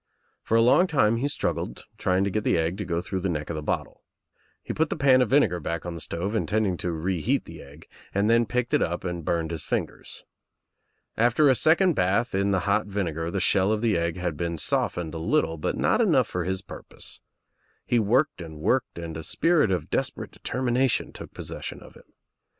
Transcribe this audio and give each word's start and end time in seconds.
For 0.41 0.57
a 0.57 0.63
long 0.63 0.87
time 0.87 1.17
he 1.17 1.27
struggled, 1.27 1.85
trying 1.99 2.23
to 2.23 2.31
get 2.31 2.43
the 2.43 2.57
egg 2.57 2.75
to 2.79 2.85
go 2.85 3.01
through 3.01 3.19
the 3.19 3.29
neck 3.29 3.51
of 3.51 3.55
the 3.55 3.61
bottle. 3.61 4.01
He 4.63 4.73
put 4.73 4.89
the 4.89 4.95
pan 4.95 5.21
of 5.21 5.29
vinegar 5.29 5.59
back 5.59 5.85
on 5.85 5.93
the 5.93 6.01
stove, 6.01 6.33
intending 6.33 6.75
to 6.77 6.91
reheat 6.91 7.45
the 7.45 7.61
egg, 7.61 7.87
then 8.11 8.47
picked 8.47 8.73
it 8.73 8.81
up 8.81 9.03
and 9.03 9.23
burned 9.23 9.51
his 9.51 9.63
fingers. 9.63 10.23
After 11.17 11.49
a 11.51 11.55
:cond 11.55 11.93
bath 11.93 12.33
in 12.33 12.49
the 12.49 12.61
hot 12.61 12.87
vinegar 12.87 13.29
the 13.29 13.39
shell 13.39 13.71
of 13.71 13.81
the 13.81 13.95
egg 13.95 14.17
lad 14.17 14.35
been 14.37 14.57
softened 14.57 15.13
a 15.13 15.19
little 15.19 15.59
but 15.59 15.77
not 15.77 16.01
enough 16.01 16.25
for 16.27 16.45
his 16.45 16.63
pur 16.63 16.81
pose. 16.81 17.21
He 17.85 17.99
worked 17.99 18.41
and 18.41 18.57
worked 18.57 18.97
and 18.97 19.15
a 19.15 19.23
spirit 19.23 19.69
of 19.69 19.91
des 19.91 20.09
perate 20.17 20.31
determination 20.31 21.13
took 21.13 21.31
possession 21.31 21.79
of 21.79 21.93
him. 21.93 22.11